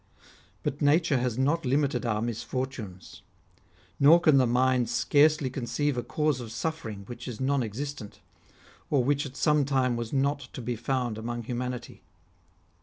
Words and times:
But 0.63 0.81
nature 0.81 1.19
has 1.19 1.37
not 1.37 1.63
limited 1.63 2.07
our 2.07 2.23
misfortunes; 2.23 3.21
nor 3.99 4.19
can 4.19 4.37
the 4.37 4.47
mind 4.47 4.89
scarcely 4.89 5.47
conceive 5.47 5.95
a 5.95 6.01
cause 6.01 6.39
of 6.39 6.51
suffering 6.51 7.03
which 7.05 7.27
is 7.27 7.39
non 7.39 7.61
existent, 7.61 8.19
or 8.89 9.03
which 9.03 9.27
at 9.27 9.35
some 9.37 9.63
time 9.63 9.95
was 9.95 10.11
not 10.11 10.39
to 10.53 10.61
be 10.63 10.75
found 10.75 11.19
among 11.19 11.43
humanity. 11.43 12.01